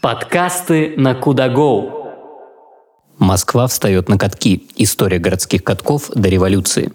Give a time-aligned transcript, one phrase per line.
[0.00, 1.90] Подкасты на Кудагоу.
[3.18, 4.68] Москва встает на катки.
[4.76, 6.92] История городских катков до революции.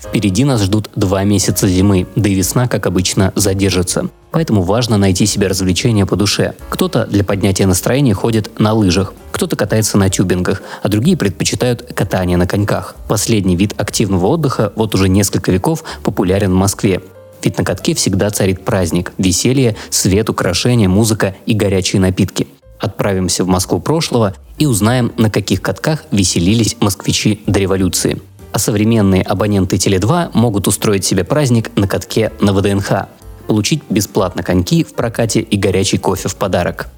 [0.00, 4.08] Впереди нас ждут два месяца зимы, да и весна, как обычно, задержится.
[4.30, 6.54] Поэтому важно найти себе развлечения по душе.
[6.70, 12.38] Кто-то для поднятия настроения ходит на лыжах, кто-то катается на тюбингах, а другие предпочитают катание
[12.38, 12.96] на коньках.
[13.08, 17.02] Последний вид активного отдыха вот уже несколько веков популярен в Москве.
[17.42, 22.46] Ведь на катке всегда царит праздник, веселье, свет, украшения, музыка и горячие напитки.
[22.78, 28.20] Отправимся в Москву прошлого и узнаем, на каких катках веселились москвичи до революции.
[28.52, 33.06] А современные абоненты Теле2 могут устроить себе праздник на катке на ВДНХ,
[33.46, 36.88] получить бесплатно коньки в прокате и горячий кофе в подарок.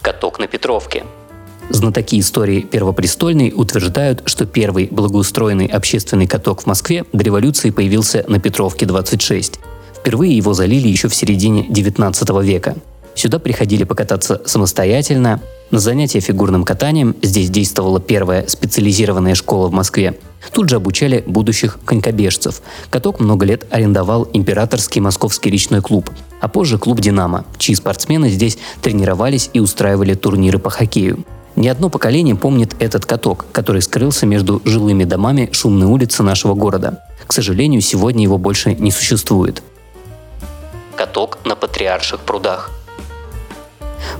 [0.00, 1.04] Каток на Петровке–
[1.70, 8.40] Знатоки истории Первопрестольной утверждают, что первый благоустроенный общественный каток в Москве до революции появился на
[8.40, 9.60] Петровке 26.
[9.94, 12.76] Впервые его залили еще в середине 19 века.
[13.14, 15.42] Сюда приходили покататься самостоятельно.
[15.70, 20.18] На занятия фигурным катанием здесь действовала первая специализированная школа в Москве.
[20.52, 22.62] Тут же обучали будущих конькобежцев.
[22.88, 26.10] Каток много лет арендовал императорский московский речной клуб,
[26.40, 31.24] а позже клуб «Динамо», чьи спортсмены здесь тренировались и устраивали турниры по хоккею.
[31.58, 37.02] Ни одно поколение помнит этот каток, который скрылся между жилыми домами шумной улицы нашего города.
[37.26, 39.60] К сожалению, сегодня его больше не существует.
[40.94, 42.70] Каток на Патриарших прудах.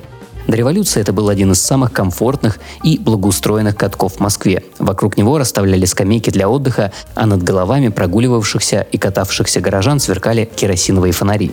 [0.50, 4.64] До революции это был один из самых комфортных и благоустроенных катков в Москве.
[4.80, 11.14] Вокруг него расставляли скамейки для отдыха, а над головами прогуливавшихся и катавшихся горожан сверкали керосиновые
[11.14, 11.52] фонари.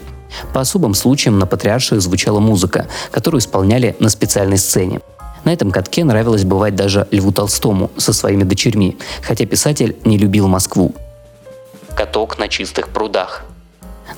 [0.55, 5.03] По особым случаям на Патриарших звучала музыка, которую исполняли на специальной сцене.
[5.45, 10.49] На этом катке нравилось бывать даже Льву Толстому со своими дочерьми, хотя писатель не любил
[10.49, 10.95] Москву.
[11.95, 13.45] Каток на чистых прудах.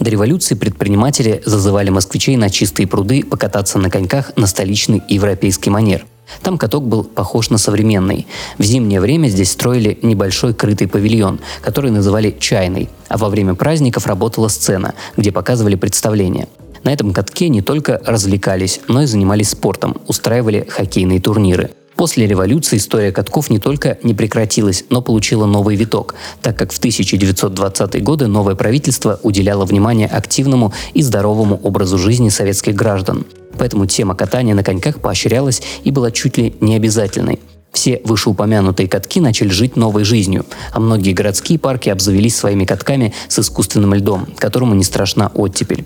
[0.00, 6.06] До революции предприниматели зазывали москвичей на чистые пруды покататься на коньках на столичный европейский манер–
[6.42, 8.26] там каток был похож на современный.
[8.59, 14.06] В зимнее время здесь строили небольшой крытый павильон, который называли «чайный», а во время праздников
[14.06, 16.48] работала сцена, где показывали представления.
[16.84, 21.70] На этом катке не только развлекались, но и занимались спортом, устраивали хоккейные турниры.
[21.98, 26.81] После революции история катков не только не прекратилась, но получила новый виток, так как в
[26.81, 33.26] 1920-е годы новое правительство уделяло внимание активному и здоровому образу жизни советских граждан.
[33.59, 37.41] Поэтому тема катания на коньках поощрялась и была чуть ли не обязательной.
[37.72, 43.41] Все вышеупомянутые катки начали жить новой жизнью, а многие городские парки обзавелись своими катками с
[43.41, 45.84] искусственным льдом, которому не страшна оттепель.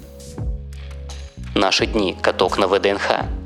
[1.54, 2.14] Наши дни.
[2.20, 3.41] Каток на ВДНХ.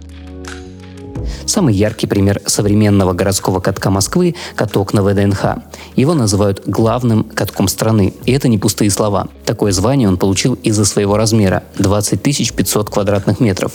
[1.46, 5.58] Самый яркий пример современного городского катка Москвы– каток на ВДНХ.
[5.94, 9.28] Его называют главным катком страны, и это не пустые слова.
[9.44, 13.72] Такое звание он получил из-за своего размера– 20 500 квадратных метров.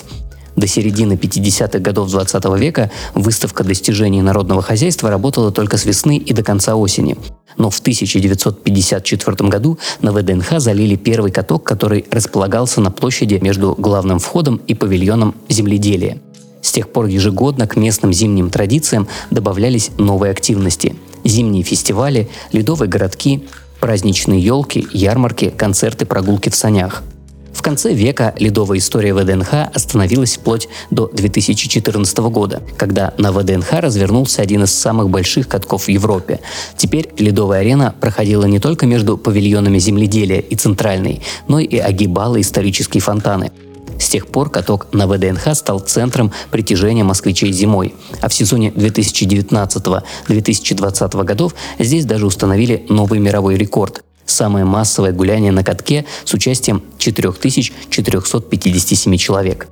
[0.58, 6.34] До середины 50-х годов 20 века выставка достижений народного хозяйства работала только с весны и
[6.34, 7.18] до конца осени.
[7.58, 14.20] Но в 1954 году на ВДНХ залили первый каток, который располагался на площади между главным
[14.20, 16.20] входом и павильоном земледелия.
[16.62, 20.96] С тех пор ежегодно к местным зимним традициям добавлялись новые активности.
[21.24, 23.44] Зимние фестивали, ледовые городки,
[23.80, 27.04] праздничные елки, ярмарки, концерты, прогулки в санях.
[27.54, 34.42] В конце века ледовая история ВДНХ остановилась вплоть до 2014 года, когда на ВДНХ развернулся
[34.42, 36.40] один из самых больших катков в Европе.
[36.78, 43.02] Теперь ледовая арена проходила не только между павильонами земледелия и центральной, но и огибала исторические
[43.02, 43.52] фонтаны.
[44.12, 51.56] Тех пор каток на ВДНХ стал центром притяжения москвичей зимой, а в сезоне 2019-2020 годов
[51.80, 59.70] здесь даже установили новый мировой рекорд– самое массовое гуляние на катке с участием 4457 человек.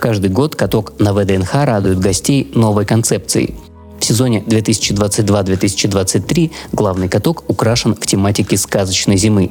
[0.00, 3.54] Каждый год каток на ВДНХ радует гостей новой концепцией.
[3.98, 9.50] В сезоне 2022-2023 главный каток украшен в тематике сказочной зимы.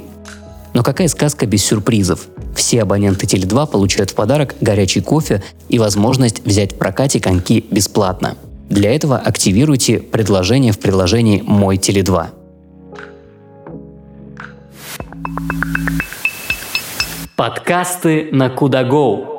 [0.75, 2.27] Но какая сказка без сюрпризов?
[2.57, 8.35] Все абоненты Теле2 получают в подарок горячий кофе и возможность взять в прокате коньки бесплатно.
[8.67, 12.27] Для этого активируйте предложение в приложении «Мой Теле2».
[17.35, 19.36] Подкасты на Кудагоу.